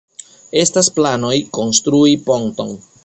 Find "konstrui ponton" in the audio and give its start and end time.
1.59-2.75